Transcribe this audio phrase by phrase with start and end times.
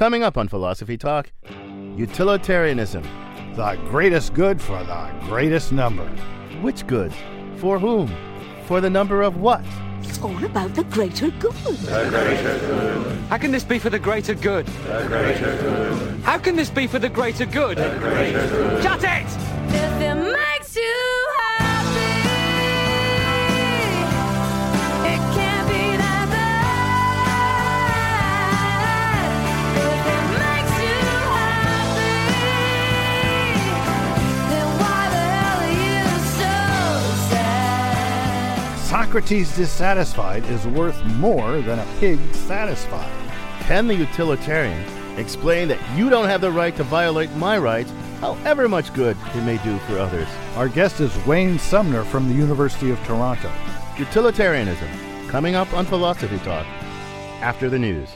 [0.00, 1.30] Coming up on Philosophy Talk,
[1.94, 3.02] utilitarianism.
[3.54, 6.06] The greatest good for the greatest number.
[6.62, 7.12] Which good?
[7.56, 8.10] For whom?
[8.64, 9.62] For the number of what?
[10.02, 11.52] It's all about the greater good.
[11.52, 13.18] The greater good.
[13.28, 14.64] How can this be for the greater good?
[14.64, 16.20] The greater good.
[16.22, 17.76] How can this be for the greater good?
[17.76, 18.82] the greater good?
[18.82, 19.26] Shut it!
[19.68, 21.09] If it makes you
[38.90, 43.08] Socrates dissatisfied is worth more than a pig satisfied.
[43.60, 44.84] Can the utilitarian
[45.16, 49.44] explain that you don't have the right to violate my rights, however much good it
[49.44, 50.26] may do for others?
[50.56, 53.48] Our guest is Wayne Sumner from the University of Toronto.
[53.96, 54.88] Utilitarianism,
[55.28, 56.66] coming up on Philosophy Talk
[57.42, 58.08] after the news.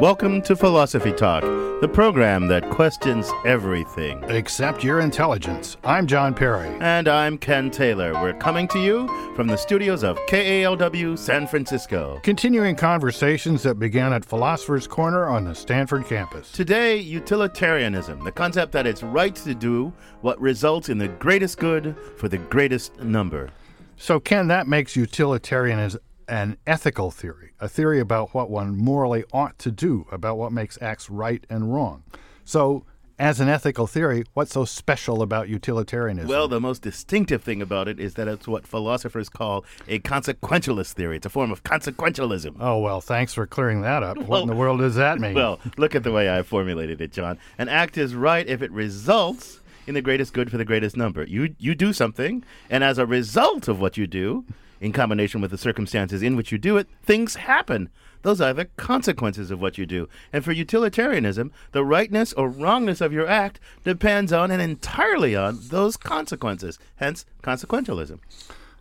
[0.00, 1.44] Welcome to Philosophy Talk,
[1.80, 4.22] the program that questions everything.
[4.28, 5.78] except your intelligence.
[5.82, 6.68] I'm John Perry.
[6.80, 8.12] And I'm Ken Taylor.
[8.12, 12.20] We're coming to you from the studios of KALW San Francisco.
[12.22, 16.52] Continuing conversations that began at Philosopher's Corner on the Stanford campus.
[16.52, 21.96] Today, utilitarianism, the concept that it's right to do what results in the greatest good
[22.18, 23.48] for the greatest number.
[23.96, 26.00] So, Ken, that makes utilitarianism
[26.30, 30.78] an ethical theory, a theory about what one morally ought to do, about what makes
[30.80, 32.04] acts right and wrong.
[32.44, 32.84] So,
[33.18, 36.26] as an ethical theory, what's so special about utilitarianism?
[36.30, 40.92] Well, the most distinctive thing about it is that it's what philosophers call a consequentialist
[40.94, 41.16] theory.
[41.18, 42.56] It's a form of consequentialism.
[42.60, 44.16] oh, well, thanks for clearing that up.
[44.16, 45.34] what Well- in the world does that mean?
[45.34, 47.38] Well, look at the way I formulated it, John.
[47.58, 51.24] An act is right if it results in the greatest good for the greatest number.
[51.24, 54.44] You you do something, and as a result of what you do,
[54.80, 57.90] in combination with the circumstances in which you do it, things happen.
[58.22, 60.08] Those are the consequences of what you do.
[60.32, 65.58] And for utilitarianism, the rightness or wrongness of your act depends on and entirely on
[65.68, 66.78] those consequences.
[66.96, 68.18] Hence, consequentialism.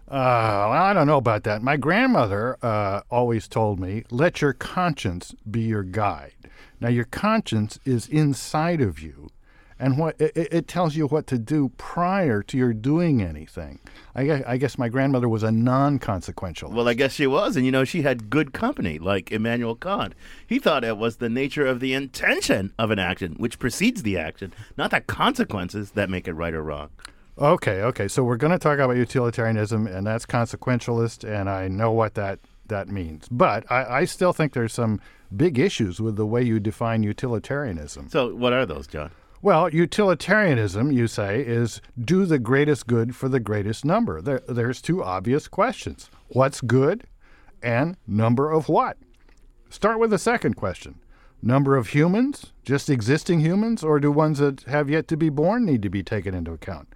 [0.07, 1.61] Uh, well, I don't know about that.
[1.61, 6.33] My grandmother uh, always told me, let your conscience be your guide.
[6.81, 9.29] Now, your conscience is inside of you,
[9.79, 13.79] and what it, it tells you what to do prior to your doing anything.
[14.13, 16.71] I guess, I guess my grandmother was a non-consequential.
[16.71, 20.13] Well, I guess she was, and you know, she had good company, like Immanuel Kant.
[20.45, 24.17] He thought it was the nature of the intention of an action, which precedes the
[24.17, 26.89] action, not the consequences that make it right or wrong.
[27.37, 28.09] Okay, okay.
[28.09, 32.39] So we're going to talk about utilitarianism, and that's consequentialist, and I know what that
[32.67, 33.27] that means.
[33.29, 34.99] But I, I still think there's some
[35.35, 38.09] big issues with the way you define utilitarianism.
[38.09, 39.11] So, what are those, John?
[39.41, 44.21] Well, utilitarianism, you say, is do the greatest good for the greatest number.
[44.21, 47.05] There, there's two obvious questions what's good
[47.63, 48.97] and number of what?
[49.69, 50.99] Start with the second question
[51.41, 55.65] number of humans, just existing humans, or do ones that have yet to be born
[55.65, 56.93] need to be taken into account?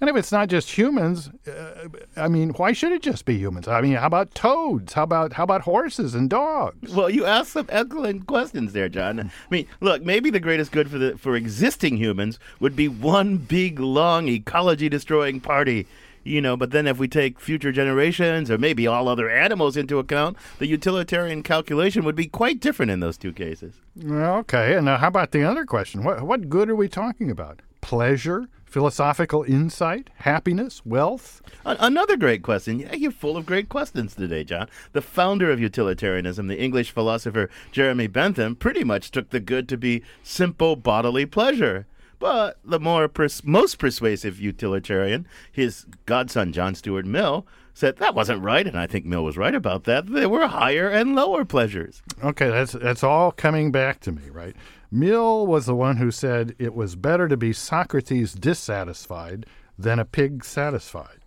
[0.00, 3.68] And if it's not just humans, uh, I mean, why should it just be humans?
[3.68, 4.94] I mean, how about toads?
[4.94, 6.94] How about how about horses and dogs?
[6.94, 9.20] Well, you asked some excellent questions there, John.
[9.20, 13.36] I mean, look, maybe the greatest good for the for existing humans would be one
[13.36, 15.86] big, long, ecology-destroying party.
[16.22, 19.98] You know, but then if we take future generations or maybe all other animals into
[19.98, 23.74] account, the utilitarian calculation would be quite different in those two cases.
[24.04, 26.04] Okay, and now how about the other question?
[26.04, 27.60] What what good are we talking about?
[27.80, 31.42] Pleasure, philosophical insight, happiness, wealth?
[31.64, 32.80] Another great question.
[32.80, 34.68] Yeah, you're full of great questions today, John.
[34.92, 39.76] The founder of utilitarianism, the English philosopher Jeremy Bentham, pretty much took the good to
[39.76, 41.86] be simple bodily pleasure.
[42.20, 48.42] But the more pers- most persuasive utilitarian, his godson John Stuart Mill, said that wasn't
[48.42, 50.06] right, and I think Mill was right about that.
[50.06, 52.02] There were higher and lower pleasures.
[52.22, 54.54] Okay, that's that's all coming back to me, right?
[54.92, 59.46] Mill was the one who said it was better to be Socrates dissatisfied
[59.78, 61.18] than a pig satisfied.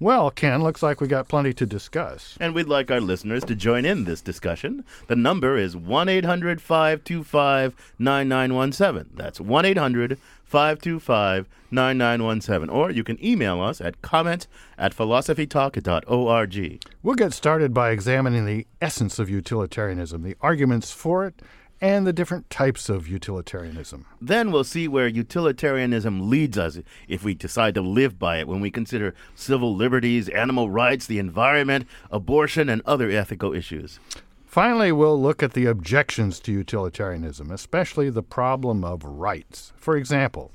[0.00, 2.36] Well, Ken, looks like we got plenty to discuss.
[2.40, 4.82] And we'd like our listeners to join in this discussion.
[5.08, 9.14] The number is 1 800 525 9917.
[9.14, 12.70] That's 1 800 525 9917.
[12.70, 14.48] Or you can email us at comment
[14.78, 16.84] at philosophytalk.org.
[17.02, 21.40] We'll get started by examining the essence of utilitarianism, the arguments for it,
[21.80, 24.04] and the different types of utilitarianism.
[24.20, 26.78] Then we'll see where utilitarianism leads us
[27.08, 31.18] if we decide to live by it when we consider civil liberties, animal rights, the
[31.18, 33.98] environment, abortion, and other ethical issues.
[34.44, 39.72] Finally, we'll look at the objections to utilitarianism, especially the problem of rights.
[39.76, 40.50] For example,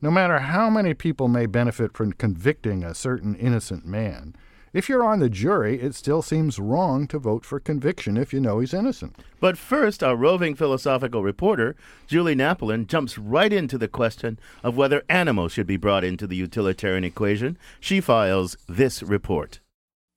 [0.00, 4.34] no matter how many people may benefit from convicting a certain innocent man,
[4.74, 8.40] If you're on the jury, it still seems wrong to vote for conviction if you
[8.40, 9.14] know he's innocent.
[9.38, 11.76] But first, our roving philosophical reporter,
[12.08, 16.34] Julie Napolin, jumps right into the question of whether animals should be brought into the
[16.34, 17.56] utilitarian equation.
[17.78, 19.60] She files this report.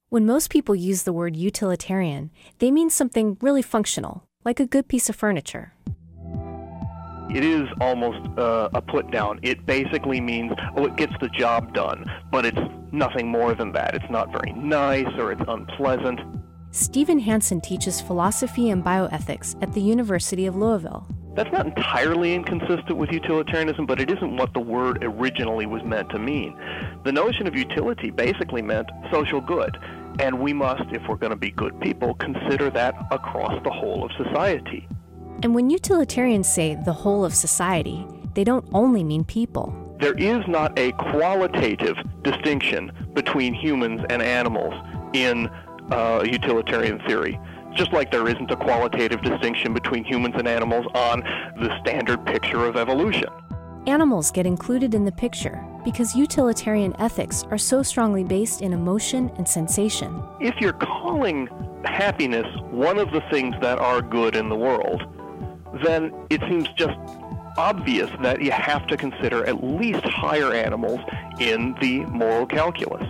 [0.09, 4.87] When most people use the word utilitarian, they mean something really functional, like a good
[4.87, 5.73] piece of furniture.
[7.29, 9.39] It is almost uh, a put down.
[9.41, 12.59] It basically means, oh, it gets the job done, but it's
[12.91, 13.95] nothing more than that.
[13.95, 16.19] It's not very nice or it's unpleasant.
[16.71, 21.07] Stephen Hansen teaches philosophy and bioethics at the University of Louisville.
[21.35, 26.09] That's not entirely inconsistent with utilitarianism, but it isn't what the word originally was meant
[26.09, 26.57] to mean.
[27.03, 29.77] The notion of utility basically meant social good,
[30.19, 34.03] and we must, if we're going to be good people, consider that across the whole
[34.03, 34.87] of society.
[35.43, 39.95] And when utilitarians say the whole of society, they don't only mean people.
[39.99, 44.73] There is not a qualitative distinction between humans and animals
[45.13, 45.47] in
[45.91, 47.39] uh, utilitarian theory.
[47.73, 51.21] Just like there isn't a qualitative distinction between humans and animals on
[51.61, 53.29] the standard picture of evolution.
[53.85, 59.31] Animals get included in the picture because utilitarian ethics are so strongly based in emotion
[59.37, 60.21] and sensation.
[60.41, 61.47] If you're calling
[61.85, 65.03] happiness one of the things that are good in the world,
[65.83, 66.97] then it seems just
[67.57, 70.99] obvious that you have to consider at least higher animals
[71.39, 73.07] in the moral calculus.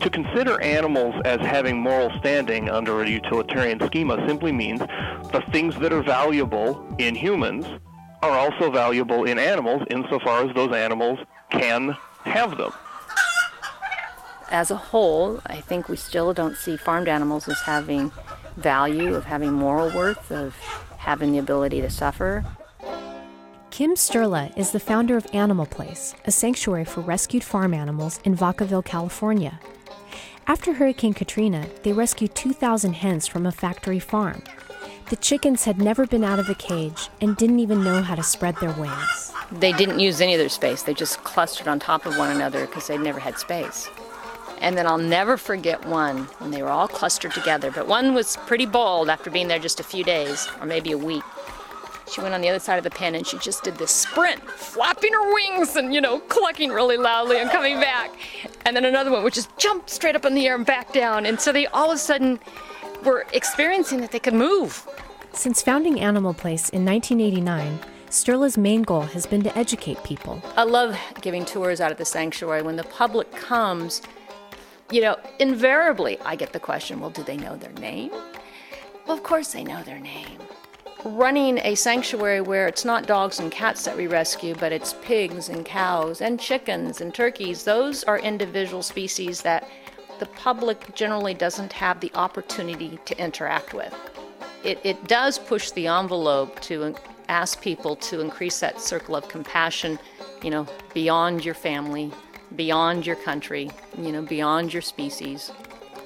[0.00, 5.76] To consider animals as having moral standing under a utilitarian schema simply means the things
[5.76, 7.66] that are valuable in humans
[8.22, 11.18] are also valuable in animals insofar as those animals
[11.50, 12.72] can have them.
[14.50, 18.12] as a whole, I think we still don't see farmed animals as having
[18.56, 20.54] value, of having moral worth, of
[21.04, 22.44] having the ability to suffer.
[23.70, 28.36] Kim Sturla is the founder of Animal Place, a sanctuary for rescued farm animals in
[28.36, 29.60] Vacaville, California.
[30.46, 34.42] After Hurricane Katrina, they rescued 2,000 hens from a factory farm.
[35.10, 38.22] The chickens had never been out of a cage and didn't even know how to
[38.22, 39.32] spread their wings.
[39.52, 42.66] They didn't use any of their space, they just clustered on top of one another
[42.66, 43.90] because they'd never had space.
[44.64, 48.38] And then I'll never forget one when they were all clustered together, but one was
[48.46, 51.22] pretty bold after being there just a few days or maybe a week.
[52.10, 54.40] She went on the other side of the pen and she just did this sprint,
[54.42, 58.10] flapping her wings and, you know, clucking really loudly and coming back.
[58.64, 61.26] And then another one would just jump straight up in the air and back down.
[61.26, 62.40] And so they all of a sudden
[63.04, 64.88] were experiencing that they could move.
[65.34, 70.40] Since founding Animal Place in 1989, Sturla's main goal has been to educate people.
[70.56, 72.62] I love giving tours out of the sanctuary.
[72.62, 74.00] When the public comes,
[74.90, 78.10] you know, invariably I get the question, well, do they know their name?
[79.06, 80.38] Well, of course they know their name.
[81.04, 85.50] Running a sanctuary where it's not dogs and cats that we rescue, but it's pigs
[85.50, 89.68] and cows and chickens and turkeys, those are individual species that
[90.18, 93.94] the public generally doesn't have the opportunity to interact with.
[94.62, 96.94] It, it does push the envelope to
[97.28, 99.98] ask people to increase that circle of compassion,
[100.42, 102.12] you know, beyond your family,
[102.56, 105.52] beyond your country, you know, beyond your species,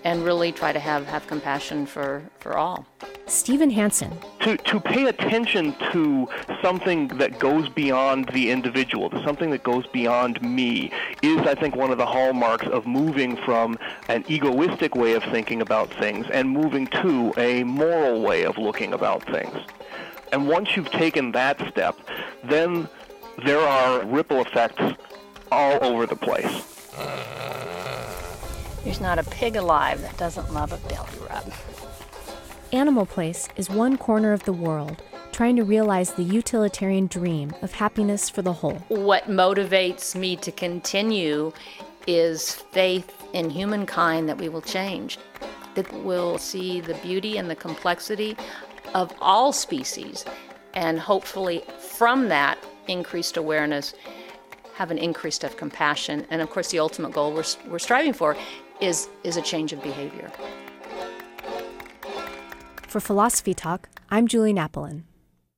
[0.05, 2.87] and really try to have, have compassion for, for all.
[3.27, 6.29] Stephen Hansen, to, to pay attention to
[6.63, 10.91] something that goes beyond the individual, to something that goes beyond me,
[11.23, 13.79] is, I think, one of the hallmarks of moving from
[14.09, 18.95] an egoistic way of thinking about things and moving to a moral way of looking
[18.95, 19.59] about things.
[20.33, 21.97] And once you've taken that step,
[22.45, 22.89] then
[23.45, 24.83] there are ripple effects
[25.51, 26.65] all over the place.
[28.85, 31.53] There's not a pig alive that doesn't love a belly rub.
[32.73, 35.03] Animal Place is one corner of the world
[35.39, 38.79] trying to realize the utilitarian dream of happiness for the whole.
[38.89, 41.53] What motivates me to continue
[42.09, 45.17] is faith in humankind that we will change,
[45.77, 48.37] that we'll see the beauty and the complexity
[48.95, 50.25] of all species,
[50.75, 53.95] and hopefully from that increased awareness,
[54.79, 58.37] have an increased of compassion, and of course the ultimate goal we're, we're striving for
[58.81, 60.31] is, is a change of behavior.
[62.87, 65.03] For Philosophy Talk, I'm Julie Napolin.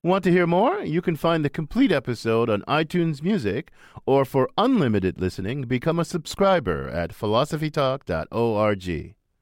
[0.02, 0.80] Want to hear more?
[0.80, 3.70] You can find the complete episode on iTunes Music,
[4.06, 9.14] or for unlimited listening, become a subscriber at philosophytalk.org.